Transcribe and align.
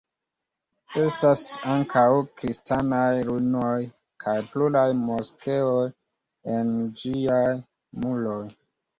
Estas 0.99 1.41
ankaŭ 1.73 2.05
kristanaj 2.39 3.09
ruinoj 3.27 3.75
kaj 4.23 4.33
pluraj 4.53 4.85
moskeoj 5.01 5.83
ene 6.55 6.87
ĝiaj 7.03 7.53
muroj. 8.07 8.41